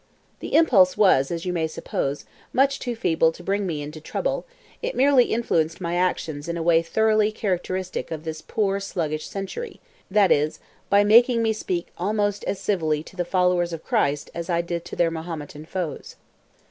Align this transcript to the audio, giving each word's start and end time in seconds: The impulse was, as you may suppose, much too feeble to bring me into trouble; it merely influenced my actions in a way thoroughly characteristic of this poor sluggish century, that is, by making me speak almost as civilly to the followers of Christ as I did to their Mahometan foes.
The 0.39 0.55
impulse 0.55 0.97
was, 0.97 1.29
as 1.29 1.45
you 1.45 1.53
may 1.53 1.67
suppose, 1.67 2.25
much 2.53 2.79
too 2.79 2.95
feeble 2.95 3.31
to 3.33 3.43
bring 3.43 3.67
me 3.67 3.83
into 3.83 4.01
trouble; 4.01 4.47
it 4.81 4.95
merely 4.95 5.25
influenced 5.25 5.79
my 5.79 5.93
actions 5.95 6.49
in 6.49 6.57
a 6.57 6.63
way 6.63 6.81
thoroughly 6.81 7.31
characteristic 7.31 8.09
of 8.09 8.23
this 8.23 8.41
poor 8.41 8.79
sluggish 8.79 9.27
century, 9.27 9.79
that 10.09 10.31
is, 10.31 10.57
by 10.89 11.03
making 11.03 11.43
me 11.43 11.53
speak 11.53 11.89
almost 11.99 12.43
as 12.45 12.59
civilly 12.59 13.03
to 13.03 13.15
the 13.15 13.23
followers 13.25 13.73
of 13.73 13.83
Christ 13.83 14.31
as 14.33 14.49
I 14.49 14.61
did 14.61 14.85
to 14.85 14.95
their 14.95 15.11
Mahometan 15.11 15.65
foes. 15.67 16.15